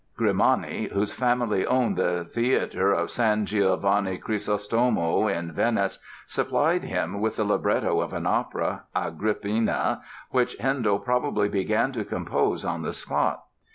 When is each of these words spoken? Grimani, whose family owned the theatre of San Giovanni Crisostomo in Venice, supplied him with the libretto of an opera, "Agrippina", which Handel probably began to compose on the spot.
Grimani, 0.17 0.89
whose 0.91 1.13
family 1.13 1.63
owned 1.63 1.95
the 1.95 2.23
theatre 2.23 2.91
of 2.91 3.11
San 3.11 3.45
Giovanni 3.45 4.17
Crisostomo 4.17 5.27
in 5.27 5.51
Venice, 5.51 5.99
supplied 6.25 6.83
him 6.83 7.19
with 7.21 7.35
the 7.35 7.43
libretto 7.43 7.99
of 7.99 8.11
an 8.11 8.25
opera, 8.25 8.85
"Agrippina", 8.95 10.01
which 10.31 10.57
Handel 10.57 10.97
probably 10.97 11.49
began 11.49 11.91
to 11.91 12.03
compose 12.03 12.65
on 12.65 12.81
the 12.81 12.93
spot. 12.93 13.43